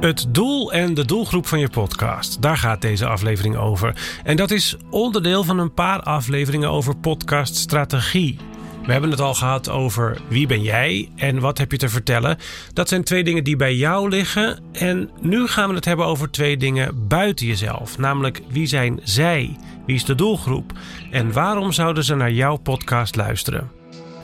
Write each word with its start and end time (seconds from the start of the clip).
Het 0.00 0.26
doel 0.28 0.72
en 0.72 0.94
de 0.94 1.04
doelgroep 1.04 1.46
van 1.46 1.58
je 1.58 1.68
podcast, 1.68 2.42
daar 2.42 2.56
gaat 2.56 2.80
deze 2.80 3.06
aflevering 3.06 3.56
over. 3.56 4.20
En 4.24 4.36
dat 4.36 4.50
is 4.50 4.76
onderdeel 4.90 5.44
van 5.44 5.58
een 5.58 5.74
paar 5.74 6.00
afleveringen 6.02 6.70
over 6.70 6.96
podcaststrategie. 6.96 8.38
We 8.86 8.92
hebben 8.92 9.10
het 9.10 9.20
al 9.20 9.34
gehad 9.34 9.68
over 9.68 10.20
wie 10.28 10.46
ben 10.46 10.62
jij 10.62 11.08
en 11.16 11.40
wat 11.40 11.58
heb 11.58 11.70
je 11.70 11.78
te 11.78 11.88
vertellen. 11.88 12.38
Dat 12.72 12.88
zijn 12.88 13.04
twee 13.04 13.24
dingen 13.24 13.44
die 13.44 13.56
bij 13.56 13.74
jou 13.74 14.08
liggen. 14.08 14.58
En 14.72 15.10
nu 15.20 15.46
gaan 15.46 15.68
we 15.68 15.74
het 15.74 15.84
hebben 15.84 16.06
over 16.06 16.30
twee 16.30 16.56
dingen 16.56 17.08
buiten 17.08 17.46
jezelf. 17.46 17.98
Namelijk 17.98 18.42
wie 18.48 18.66
zijn 18.66 19.00
zij? 19.02 19.56
Wie 19.86 19.94
is 19.94 20.04
de 20.04 20.14
doelgroep? 20.14 20.72
En 21.10 21.32
waarom 21.32 21.72
zouden 21.72 22.04
ze 22.04 22.14
naar 22.14 22.32
jouw 22.32 22.56
podcast 22.56 23.16
luisteren? 23.16 23.70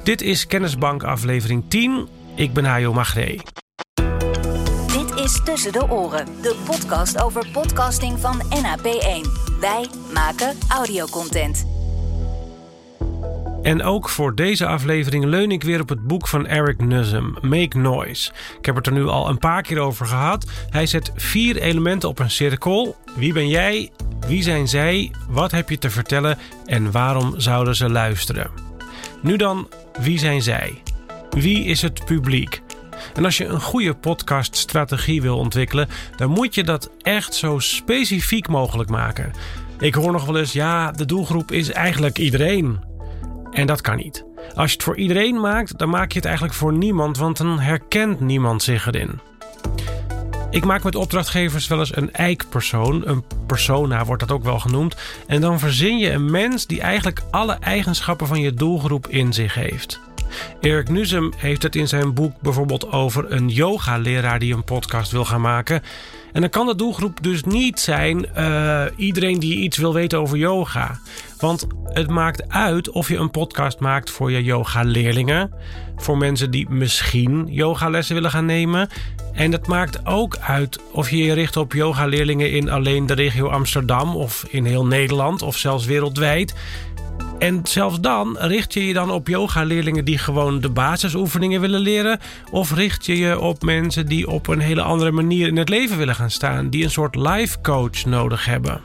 Dit 0.03 0.23
is 0.23 0.47
Kennisbank 0.47 1.03
aflevering 1.03 1.65
10. 1.69 2.09
Ik 2.35 2.53
ben 2.53 2.65
Hajo 2.65 2.93
Magree. 2.93 3.62
Is 5.33 5.41
Tussen 5.45 5.73
de 5.73 5.91
Oren, 5.91 6.27
de 6.43 6.57
podcast 6.65 7.23
over 7.23 7.47
podcasting 7.53 8.19
van 8.21 8.43
NAP1. 8.43 9.31
Wij 9.61 9.87
maken 10.15 10.57
audiocontent. 10.69 11.67
En 13.63 13.83
ook 13.83 14.09
voor 14.09 14.35
deze 14.35 14.67
aflevering 14.67 15.25
leun 15.25 15.51
ik 15.51 15.63
weer 15.63 15.81
op 15.81 15.89
het 15.89 16.07
boek 16.07 16.29
van 16.29 16.47
Eric 16.47 16.81
Nussum, 16.81 17.37
Make 17.41 17.79
Noise. 17.79 18.33
Ik 18.59 18.67
heb 18.67 18.77
het 18.77 18.87
er 18.87 18.93
nu 18.93 19.07
al 19.07 19.29
een 19.29 19.39
paar 19.39 19.63
keer 19.63 19.79
over 19.79 20.07
gehad. 20.07 20.51
Hij 20.71 20.87
zet 20.87 21.13
vier 21.15 21.57
elementen 21.57 22.09
op 22.09 22.19
een 22.19 22.31
cirkel. 22.31 22.97
Wie 23.17 23.33
ben 23.33 23.49
jij? 23.49 23.91
Wie 24.27 24.43
zijn 24.43 24.69
zij? 24.69 25.11
Wat 25.29 25.51
heb 25.51 25.71
je 25.71 25.79
te 25.79 25.91
vertellen? 25.91 26.39
En 26.67 26.91
waarom 26.91 27.41
zouden 27.41 27.77
ze 27.77 27.91
luisteren? 27.91 28.51
Nu 29.21 29.37
dan, 29.37 29.69
wie 30.01 30.19
zijn 30.19 30.43
zij? 30.43 30.83
Wie 31.31 31.65
is 31.65 31.83
het 31.83 32.05
publiek? 32.05 32.63
En 33.15 33.25
als 33.25 33.37
je 33.37 33.47
een 33.47 33.61
goede 33.61 33.95
podcaststrategie 33.95 35.23
wil 35.23 35.39
ontwikkelen, 35.39 35.89
dan 36.17 36.31
moet 36.31 36.55
je 36.55 36.65
dat 36.65 36.91
echt 37.03 37.35
zo 37.35 37.59
specifiek 37.59 38.49
mogelijk 38.49 38.91
maken. 38.91 39.33
Ik 39.79 39.95
hoor 39.95 40.13
nog 40.13 40.25
wel 40.25 40.39
eens, 40.39 40.53
ja, 40.53 40.93
de 40.93 41.05
doelgroep 41.05 41.51
is 41.51 41.71
eigenlijk 41.71 42.19
iedereen. 42.19 42.81
En 43.53 43.67
dat 43.67 43.81
kan 43.81 43.97
niet. 43.97 44.25
Als 44.55 44.71
je 44.71 44.77
het 44.77 44.83
voor 44.83 44.97
iedereen 44.97 45.41
maakt, 45.41 45.79
dan 45.79 45.89
maak 45.89 46.13
je 46.13 46.19
het 46.19 46.25
eigenlijk 46.25 46.57
voor 46.57 46.73
niemand, 46.73 47.19
want 47.19 47.37
dan 47.37 47.59
herkent 47.59 48.21
niemand 48.21 48.63
zich 48.63 48.87
erin. 48.87 49.21
Ik 50.51 50.65
maak 50.65 50.83
met 50.83 50.95
opdrachtgevers 50.95 51.67
wel 51.67 51.79
eens 51.79 51.97
een 51.97 52.13
eikpersoon, 52.13 53.03
een 53.05 53.25
persona 53.47 54.05
wordt 54.05 54.27
dat 54.27 54.33
ook 54.33 54.45
wel 54.45 54.59
genoemd. 54.59 54.97
En 55.27 55.41
dan 55.41 55.59
verzin 55.59 55.99
je 55.99 56.11
een 56.11 56.31
mens 56.31 56.67
die 56.67 56.81
eigenlijk 56.81 57.23
alle 57.31 57.53
eigenschappen 57.53 58.27
van 58.27 58.41
je 58.41 58.55
doelgroep 58.55 59.09
in 59.09 59.33
zich 59.33 59.55
heeft. 59.55 60.01
Erik 60.61 60.89
Nuzum 60.89 61.33
heeft 61.37 61.63
het 61.63 61.77
in 61.77 61.89
zijn 61.89 62.15
boek 62.15 62.41
bijvoorbeeld 62.41 62.93
over 62.93 63.33
een 63.33 63.49
yoga-leraar 63.49 64.39
die 64.39 64.55
een 64.55 64.65
podcast 64.65 65.13
wil 65.13 65.25
gaan 65.25 65.41
maken. 65.41 65.83
En 66.33 66.41
dan 66.41 66.51
kan 66.51 66.67
de 66.67 66.75
doelgroep 66.75 67.23
dus 67.23 67.45
niet 67.45 67.81
zijn 67.81 68.27
uh, 68.37 68.85
iedereen 68.97 69.39
die 69.39 69.57
iets 69.57 69.77
wil 69.77 69.95
weten 69.95 70.19
over 70.19 70.39
yoga. 70.39 70.99
Want 71.39 71.67
het 71.85 72.09
maakt 72.09 72.49
uit 72.49 72.91
of 72.91 73.09
je 73.09 73.17
een 73.17 73.31
podcast 73.31 73.79
maakt 73.79 74.11
voor 74.11 74.31
je 74.31 74.43
yoga-leerlingen, 74.43 75.53
voor 75.97 76.19
mensen 76.19 76.51
die 76.51 76.71
misschien 76.71 77.47
yogalessen 77.51 78.15
willen 78.15 78.31
gaan 78.31 78.47
nemen. 78.47 78.89
En 79.33 79.53
het 79.53 79.67
maakt 79.67 80.07
ook 80.07 80.37
uit 80.37 80.81
of 80.93 81.11
je 81.11 81.17
je 81.17 81.33
richt 81.33 81.57
op 81.57 81.73
yoga-leerlingen 81.73 82.51
in 82.51 82.71
alleen 82.71 83.07
de 83.07 83.15
regio 83.15 83.49
Amsterdam 83.49 84.17
of 84.17 84.45
in 84.49 84.65
heel 84.65 84.87
Nederland 84.87 85.43
of 85.43 85.57
zelfs 85.57 85.85
wereldwijd. 85.85 86.55
En 87.43 87.61
zelfs 87.65 88.01
dan 88.01 88.37
richt 88.39 88.73
je 88.75 88.87
je 88.87 88.93
dan 88.93 89.11
op 89.11 89.29
yoga-leerlingen 89.29 90.05
die 90.05 90.19
gewoon 90.19 90.61
de 90.61 90.71
basisoefeningen 90.71 91.61
willen 91.61 91.81
leren? 91.81 92.19
Of 92.51 92.75
richt 92.75 93.07
je 93.07 93.17
je 93.17 93.39
op 93.39 93.63
mensen 93.63 94.07
die 94.07 94.29
op 94.29 94.47
een 94.47 94.61
hele 94.61 94.83
andere 94.83 95.11
manier 95.11 95.47
in 95.47 95.57
het 95.57 95.69
leven 95.69 95.99
willen 95.99 96.15
gaan 96.15 96.31
staan, 96.31 96.71
die 96.71 96.85
een 96.85 96.91
soort 96.91 97.15
life 97.15 97.61
coach 97.61 98.05
nodig 98.05 98.45
hebben? 98.45 98.81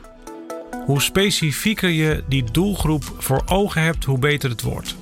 Hoe 0.84 1.02
specifieker 1.02 1.88
je 1.88 2.24
die 2.28 2.44
doelgroep 2.52 3.04
voor 3.18 3.42
ogen 3.46 3.82
hebt, 3.82 4.04
hoe 4.04 4.18
beter 4.18 4.50
het 4.50 4.62
wordt. 4.62 4.96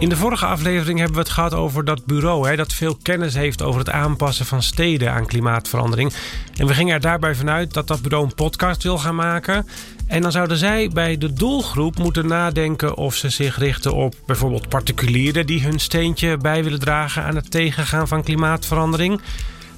In 0.00 0.08
de 0.08 0.16
vorige 0.16 0.46
aflevering 0.46 0.98
hebben 0.98 1.16
we 1.16 1.22
het 1.22 1.32
gehad 1.32 1.54
over 1.54 1.84
dat 1.84 2.04
bureau 2.04 2.48
hè, 2.48 2.56
dat 2.56 2.72
veel 2.72 2.98
kennis 3.02 3.34
heeft 3.34 3.62
over 3.62 3.78
het 3.78 3.90
aanpassen 3.90 4.46
van 4.46 4.62
steden 4.62 5.12
aan 5.12 5.26
klimaatverandering. 5.26 6.12
En 6.56 6.66
we 6.66 6.74
gingen 6.74 6.94
er 6.94 7.00
daarbij 7.00 7.34
vanuit 7.34 7.74
dat 7.74 7.86
dat 7.86 8.02
bureau 8.02 8.24
een 8.24 8.34
podcast 8.34 8.82
wil 8.82 8.98
gaan 8.98 9.14
maken. 9.14 9.66
En 10.06 10.22
dan 10.22 10.32
zouden 10.32 10.56
zij 10.56 10.88
bij 10.88 11.18
de 11.18 11.32
doelgroep 11.32 11.98
moeten 11.98 12.26
nadenken 12.26 12.96
of 12.96 13.14
ze 13.14 13.28
zich 13.28 13.58
richten 13.58 13.94
op 13.94 14.14
bijvoorbeeld 14.26 14.68
particulieren 14.68 15.46
die 15.46 15.62
hun 15.62 15.78
steentje 15.78 16.36
bij 16.36 16.64
willen 16.64 16.80
dragen 16.80 17.22
aan 17.22 17.36
het 17.36 17.50
tegengaan 17.50 18.08
van 18.08 18.22
klimaatverandering. 18.22 19.20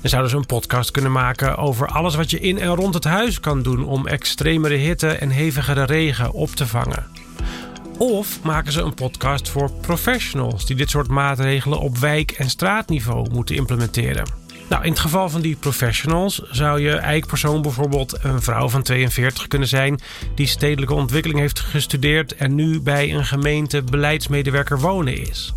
Dan 0.01 0.11
zouden 0.11 0.31
ze 0.31 0.37
een 0.37 0.47
podcast 0.47 0.91
kunnen 0.91 1.13
maken 1.13 1.57
over 1.57 1.87
alles 1.87 2.15
wat 2.15 2.31
je 2.31 2.41
in 2.41 2.59
en 2.59 2.75
rond 2.75 2.95
het 2.95 3.05
huis 3.05 3.41
kan 3.41 3.63
doen 3.63 3.85
om 3.85 4.07
extremere 4.07 4.75
hitte 4.75 5.09
en 5.09 5.31
hevigere 5.31 5.85
regen 5.85 6.33
op 6.33 6.51
te 6.51 6.67
vangen. 6.67 7.07
Of 8.03 8.43
maken 8.43 8.73
ze 8.73 8.81
een 8.81 8.95
podcast 8.95 9.49
voor 9.49 9.71
professionals 9.81 10.67
die 10.67 10.77
dit 10.77 10.91
soort 10.91 11.09
maatregelen 11.09 11.79
op 11.79 11.99
wijk- 11.99 12.31
en 12.31 12.51
straatniveau 12.51 13.31
moeten 13.31 13.57
implementeren. 13.57 14.25
Nou, 14.69 14.85
in 14.85 14.91
het 14.91 14.99
geval 14.99 15.31
van 15.31 15.41
die 15.41 15.57
professionals 15.57 16.43
zou 16.51 16.81
je 16.81 16.93
eikpersoon 16.97 17.63
bijvoorbeeld 17.63 18.19
een 18.25 18.43
vrouw 18.43 18.69
van 18.69 18.83
42 18.83 19.49
kunnen 19.49 19.69
zijn 19.69 20.01
die 20.35 20.47
stedelijke 20.47 20.95
ontwikkeling 20.95 21.41
heeft 21.41 21.61
gestudeerd 21.61 22.35
en 22.35 22.55
nu 22.55 22.81
bij 22.81 23.15
een 23.15 23.25
gemeente 23.25 23.83
beleidsmedewerker 23.83 24.81
wonen 24.81 25.21
is. 25.29 25.55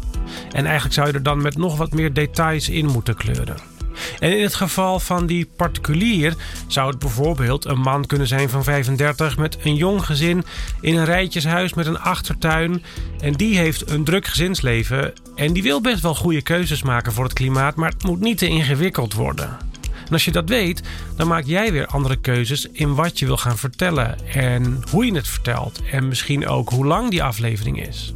En 0.52 0.66
eigenlijk 0.66 0.96
zou 0.96 1.08
je 1.08 1.14
er 1.14 1.24
dan 1.24 1.42
met 1.42 1.58
nog 1.58 1.78
wat 1.78 1.94
meer 1.94 2.14
details 2.14 2.70
in 2.70 2.86
moeten 2.86 3.16
kleuren. 3.16 3.75
En 4.20 4.38
in 4.38 4.44
het 4.44 4.56
geval 4.56 5.00
van 5.00 5.26
die 5.26 5.50
particulier 5.56 6.34
zou 6.68 6.90
het 6.90 7.00
bijvoorbeeld 7.00 7.66
een 7.66 7.80
man 7.80 8.06
kunnen 8.06 8.28
zijn 8.28 8.50
van 8.50 8.64
35 8.64 9.38
met 9.38 9.58
een 9.64 9.76
jong 9.76 10.06
gezin 10.06 10.44
in 10.82 10.96
een 10.96 11.06
rijtjeshuis 11.06 11.74
met 11.74 11.86
een 11.86 12.00
achtertuin. 12.00 12.84
En 13.20 13.34
die 13.34 13.58
heeft 13.58 13.90
een 13.90 14.04
druk 14.04 14.26
gezinsleven 14.26 15.14
en 15.36 15.54
die 15.54 15.64
wil 15.64 15.82
best 15.82 16.02
wel 16.02 16.16
goede 16.16 16.42
keuzes 16.42 16.84
maken 16.84 17.14
voor 17.14 17.24
het 17.24 17.34
klimaat, 17.34 17.76
maar 17.76 17.90
het 17.90 18.04
moet 18.04 18.20
niet 18.20 18.38
te 18.38 18.48
ingewikkeld 18.48 19.14
worden. 19.14 19.58
En 20.06 20.12
als 20.12 20.26
je 20.26 20.32
dat 20.32 20.50
weet, 20.50 20.82
dan 21.16 21.28
maak 21.28 21.44
jij 21.46 21.72
weer 21.72 21.86
andere 21.86 22.16
keuzes 22.16 22.68
in 22.72 22.96
wat 22.96 23.20
je 23.20 23.26
wil 23.26 23.38
gaan 23.38 23.58
vertellen 23.58 24.28
en 24.34 24.84
hoe 24.92 25.06
je 25.06 25.16
het 25.16 25.28
vertelt. 25.28 25.82
En 25.92 26.08
misschien 26.08 26.48
ook 26.48 26.70
hoe 26.70 26.86
lang 26.86 27.10
die 27.10 27.24
aflevering 27.24 27.88
is. 27.88 28.14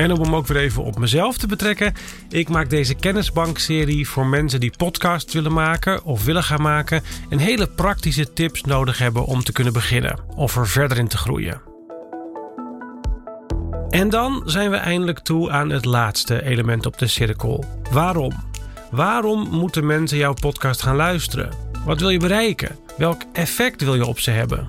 En 0.00 0.12
om 0.12 0.22
hem 0.22 0.34
ook 0.34 0.46
weer 0.46 0.56
even 0.56 0.84
op 0.84 0.98
mezelf 0.98 1.38
te 1.38 1.46
betrekken, 1.46 1.94
ik 2.28 2.48
maak 2.48 2.70
deze 2.70 2.94
kennisbankserie 2.94 4.08
voor 4.08 4.26
mensen 4.26 4.60
die 4.60 4.72
podcast 4.76 5.32
willen 5.32 5.52
maken 5.52 6.04
of 6.04 6.24
willen 6.24 6.42
gaan 6.42 6.62
maken 6.62 7.02
en 7.28 7.38
hele 7.38 7.66
praktische 7.66 8.32
tips 8.32 8.62
nodig 8.62 8.98
hebben 8.98 9.24
om 9.24 9.42
te 9.42 9.52
kunnen 9.52 9.72
beginnen 9.72 10.18
of 10.34 10.56
er 10.56 10.68
verder 10.68 10.98
in 10.98 11.08
te 11.08 11.16
groeien. 11.16 11.60
En 13.90 14.08
dan 14.08 14.42
zijn 14.44 14.70
we 14.70 14.76
eindelijk 14.76 15.18
toe 15.18 15.50
aan 15.50 15.70
het 15.70 15.84
laatste 15.84 16.42
element 16.42 16.86
op 16.86 16.98
de 16.98 17.06
cirkel. 17.06 17.64
Waarom? 17.90 18.32
Waarom 18.90 19.48
moeten 19.50 19.86
mensen 19.86 20.18
jouw 20.18 20.34
podcast 20.34 20.82
gaan 20.82 20.96
luisteren? 20.96 21.50
Wat 21.84 22.00
wil 22.00 22.10
je 22.10 22.18
bereiken? 22.18 22.78
Welk 22.96 23.22
effect 23.32 23.82
wil 23.82 23.94
je 23.94 24.06
op 24.06 24.18
ze 24.18 24.30
hebben? 24.30 24.68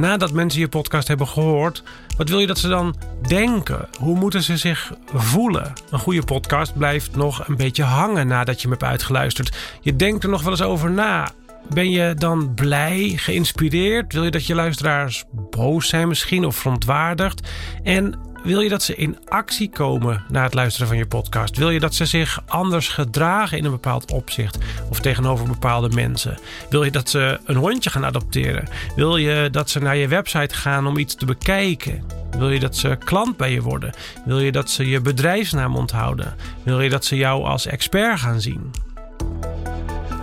Nadat 0.00 0.32
mensen 0.32 0.60
je 0.60 0.68
podcast 0.68 1.08
hebben 1.08 1.28
gehoord, 1.28 1.82
wat 2.16 2.28
wil 2.28 2.38
je 2.38 2.46
dat 2.46 2.58
ze 2.58 2.68
dan 2.68 2.94
denken? 3.28 3.88
Hoe 3.98 4.18
moeten 4.18 4.42
ze 4.42 4.56
zich 4.56 4.92
voelen? 5.14 5.72
Een 5.90 5.98
goede 5.98 6.22
podcast 6.22 6.76
blijft 6.76 7.16
nog 7.16 7.48
een 7.48 7.56
beetje 7.56 7.82
hangen 7.82 8.26
nadat 8.26 8.54
je 8.56 8.68
hem 8.68 8.70
hebt 8.70 8.90
uitgeluisterd. 8.90 9.56
Je 9.80 9.96
denkt 9.96 10.22
er 10.24 10.30
nog 10.30 10.42
wel 10.42 10.50
eens 10.50 10.62
over 10.62 10.90
na. 10.90 11.30
Ben 11.68 11.90
je 11.90 12.14
dan 12.14 12.54
blij, 12.54 13.12
geïnspireerd? 13.16 14.12
Wil 14.12 14.24
je 14.24 14.30
dat 14.30 14.46
je 14.46 14.54
luisteraars 14.54 15.24
boos 15.50 15.88
zijn 15.88 16.08
misschien 16.08 16.44
of 16.44 16.56
verontwaardigd? 16.56 17.48
En 17.82 18.14
wil 18.42 18.60
je 18.60 18.68
dat 18.68 18.82
ze 18.82 18.94
in 18.94 19.18
actie 19.28 19.70
komen 19.70 20.24
na 20.28 20.42
het 20.42 20.54
luisteren 20.54 20.88
van 20.88 20.96
je 20.96 21.06
podcast? 21.06 21.56
Wil 21.56 21.70
je 21.70 21.80
dat 21.80 21.94
ze 21.94 22.04
zich 22.04 22.42
anders 22.46 22.88
gedragen 22.88 23.58
in 23.58 23.64
een 23.64 23.70
bepaald 23.70 24.12
opzicht 24.12 24.58
of 24.90 25.00
tegenover 25.00 25.46
bepaalde 25.46 25.88
mensen? 25.88 26.38
Wil 26.70 26.84
je 26.84 26.90
dat 26.90 27.08
ze 27.08 27.40
een 27.44 27.56
hondje 27.56 27.90
gaan 27.90 28.04
adopteren? 28.04 28.68
Wil 28.96 29.16
je 29.16 29.48
dat 29.50 29.70
ze 29.70 29.80
naar 29.80 29.96
je 29.96 30.08
website 30.08 30.54
gaan 30.54 30.86
om 30.86 30.96
iets 30.96 31.14
te 31.14 31.26
bekijken? 31.26 32.04
Wil 32.38 32.50
je 32.50 32.60
dat 32.60 32.76
ze 32.76 32.96
klant 33.04 33.36
bij 33.36 33.52
je 33.52 33.62
worden? 33.62 33.94
Wil 34.24 34.40
je 34.40 34.52
dat 34.52 34.70
ze 34.70 34.88
je 34.88 35.00
bedrijfsnaam 35.00 35.76
onthouden? 35.76 36.34
Wil 36.62 36.80
je 36.80 36.90
dat 36.90 37.04
ze 37.04 37.16
jou 37.16 37.44
als 37.44 37.66
expert 37.66 38.20
gaan 38.20 38.40
zien? 38.40 38.70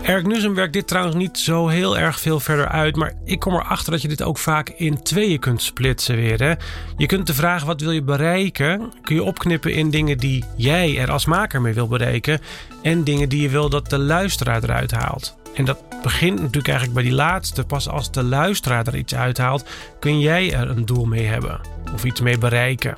Eric 0.08 0.28
Nuzum 0.28 0.54
werkt 0.54 0.74
dit 0.74 0.88
trouwens 0.88 1.16
niet 1.16 1.38
zo 1.38 1.68
heel 1.68 1.98
erg 1.98 2.20
veel 2.20 2.40
verder 2.40 2.68
uit, 2.68 2.96
maar 2.96 3.14
ik 3.26 3.40
kom 3.40 3.54
erachter 3.54 3.92
dat 3.92 4.02
je 4.02 4.08
dit 4.08 4.24
ook 4.24 4.38
vaak 4.38 4.70
in 4.70 5.02
tweeën 5.04 5.40
kunt 5.40 5.62
splitsen 5.62 6.16
weer. 6.16 6.40
Hè? 6.40 6.54
Je 6.98 7.06
kunt 7.06 7.28
de 7.28 7.34
vraag 7.34 7.64
wat 7.64 7.82
wil 7.82 7.92
je 7.92 8.02
bereiken, 8.02 8.94
kun 9.02 9.16
je 9.16 9.24
opknippen 9.24 9.74
in 9.74 9.90
dingen 9.90 10.18
die 10.18 10.44
jij 10.56 10.98
er 10.98 11.12
als 11.12 11.26
maker 11.26 11.62
mee 11.62 11.74
wil 11.74 11.88
bereiken 11.88 12.40
en 12.82 13.04
dingen 13.04 13.30
die 13.30 13.42
je 13.42 13.50
wil 13.50 13.70
dat 13.70 13.90
de 13.90 13.98
luisteraar 13.98 14.64
eruit 14.64 14.92
haalt. 14.92 15.38
En 15.56 15.66
dat 15.66 15.84
begint 16.02 16.36
natuurlijk 16.36 16.68
eigenlijk 16.68 17.00
bij 17.00 17.08
die 17.08 17.18
laatste. 17.18 17.64
Pas 17.64 17.90
als 17.90 18.12
de 18.12 18.24
luisteraar 18.24 18.88
er 18.88 18.96
iets 18.96 19.16
uithaalt, 19.16 19.66
kun 20.00 20.20
jij 20.20 20.54
er 20.54 20.70
een 20.70 20.86
doel 20.86 21.06
mee 21.06 21.26
hebben 21.26 21.60
of 21.94 22.04
iets 22.04 22.22
mee 22.22 22.38
bereiken. 22.38 22.98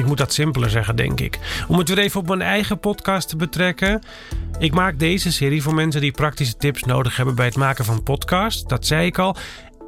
Ik 0.00 0.06
moet 0.06 0.18
dat 0.18 0.32
simpeler 0.32 0.70
zeggen, 0.70 0.96
denk 0.96 1.20
ik. 1.20 1.38
Om 1.68 1.78
het 1.78 1.88
weer 1.88 1.98
even 1.98 2.20
op 2.20 2.28
mijn 2.28 2.42
eigen 2.42 2.78
podcast 2.78 3.28
te 3.28 3.36
betrekken. 3.36 4.02
Ik 4.58 4.72
maak 4.72 4.98
deze 4.98 5.32
serie 5.32 5.62
voor 5.62 5.74
mensen 5.74 6.00
die 6.00 6.10
praktische 6.10 6.56
tips 6.56 6.84
nodig 6.84 7.16
hebben 7.16 7.34
bij 7.34 7.46
het 7.46 7.56
maken 7.56 7.84
van 7.84 8.02
podcasts. 8.02 8.64
Dat 8.64 8.86
zei 8.86 9.06
ik 9.06 9.18
al. 9.18 9.36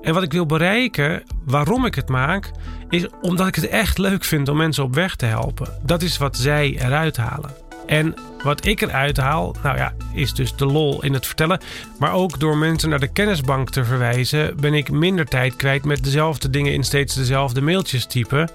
En 0.02 0.14
wat 0.14 0.22
ik 0.22 0.32
wil 0.32 0.46
bereiken, 0.46 1.22
waarom 1.44 1.84
ik 1.84 1.94
het 1.94 2.08
maak, 2.08 2.50
is 2.88 3.06
omdat 3.20 3.46
ik 3.46 3.54
het 3.54 3.68
echt 3.68 3.98
leuk 3.98 4.24
vind 4.24 4.48
om 4.48 4.56
mensen 4.56 4.84
op 4.84 4.94
weg 4.94 5.16
te 5.16 5.26
helpen. 5.26 5.78
Dat 5.82 6.02
is 6.02 6.16
wat 6.16 6.36
zij 6.36 6.76
eruit 6.78 7.16
halen. 7.16 7.50
En 7.86 8.14
wat 8.42 8.66
ik 8.66 8.80
eruit 8.80 9.16
haal, 9.16 9.54
nou 9.62 9.76
ja, 9.76 9.94
is 10.12 10.34
dus 10.34 10.56
de 10.56 10.66
lol 10.66 11.02
in 11.02 11.12
het 11.12 11.26
vertellen. 11.26 11.60
Maar 11.98 12.12
ook 12.12 12.40
door 12.40 12.56
mensen 12.56 12.88
naar 12.88 13.00
de 13.00 13.12
kennisbank 13.12 13.70
te 13.70 13.84
verwijzen, 13.84 14.56
ben 14.60 14.74
ik 14.74 14.90
minder 14.90 15.26
tijd 15.26 15.56
kwijt 15.56 15.84
met 15.84 16.04
dezelfde 16.04 16.50
dingen 16.50 16.72
in 16.72 16.84
steeds 16.84 17.14
dezelfde 17.14 17.60
mailtjes 17.60 18.06
typen. 18.06 18.50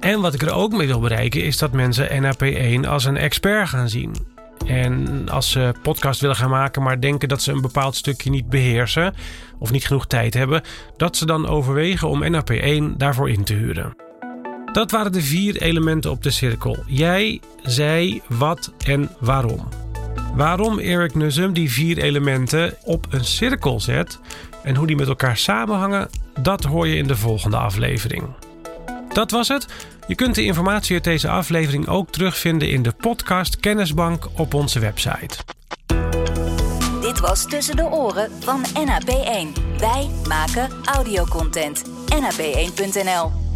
En 0.00 0.20
wat 0.20 0.34
ik 0.34 0.42
er 0.42 0.54
ook 0.54 0.72
mee 0.72 0.86
wil 0.86 1.00
bereiken, 1.00 1.44
is 1.44 1.58
dat 1.58 1.72
mensen 1.72 2.22
NAP1 2.22 2.88
als 2.88 3.04
een 3.04 3.16
expert 3.16 3.68
gaan 3.68 3.88
zien. 3.88 4.14
En 4.66 5.28
als 5.28 5.50
ze 5.50 5.74
podcast 5.82 6.20
willen 6.20 6.36
gaan 6.36 6.50
maken, 6.50 6.82
maar 6.82 7.00
denken 7.00 7.28
dat 7.28 7.42
ze 7.42 7.52
een 7.52 7.60
bepaald 7.60 7.96
stukje 7.96 8.30
niet 8.30 8.48
beheersen 8.48 9.14
of 9.58 9.70
niet 9.70 9.86
genoeg 9.86 10.06
tijd 10.06 10.34
hebben, 10.34 10.62
dat 10.96 11.16
ze 11.16 11.26
dan 11.26 11.48
overwegen 11.48 12.08
om 12.08 12.24
NAP1 12.24 12.96
daarvoor 12.96 13.30
in 13.30 13.44
te 13.44 13.54
huren. 13.54 14.07
Dat 14.78 14.90
waren 14.90 15.12
de 15.12 15.22
vier 15.22 15.62
elementen 15.62 16.10
op 16.10 16.22
de 16.22 16.30
cirkel. 16.30 16.76
Jij, 16.86 17.40
zij, 17.62 18.22
wat 18.28 18.72
en 18.84 19.10
waarom. 19.20 19.68
Waarom 20.34 20.78
Eric 20.78 21.14
Nussum 21.14 21.52
die 21.52 21.72
vier 21.72 21.98
elementen 21.98 22.74
op 22.84 23.06
een 23.10 23.24
cirkel 23.24 23.80
zet 23.80 24.18
en 24.62 24.76
hoe 24.76 24.86
die 24.86 24.96
met 24.96 25.08
elkaar 25.08 25.36
samenhangen, 25.36 26.08
dat 26.40 26.64
hoor 26.64 26.88
je 26.88 26.96
in 26.96 27.06
de 27.06 27.16
volgende 27.16 27.56
aflevering. 27.56 28.24
Dat 29.12 29.30
was 29.30 29.48
het. 29.48 29.66
Je 30.06 30.14
kunt 30.14 30.34
de 30.34 30.44
informatie 30.44 30.94
uit 30.94 31.04
deze 31.04 31.28
aflevering 31.28 31.88
ook 31.88 32.10
terugvinden 32.10 32.70
in 32.70 32.82
de 32.82 32.92
podcast 32.92 33.60
Kennisbank 33.60 34.28
op 34.32 34.54
onze 34.54 34.78
website. 34.78 35.36
Dit 37.00 37.20
was 37.20 37.46
Tussen 37.46 37.76
de 37.76 37.84
Oren 37.84 38.30
van 38.40 38.64
NAP1. 38.66 39.78
Wij 39.78 40.10
maken 40.28 40.68
audiocontent. 40.84 41.84
NAP1.nl 42.14 43.47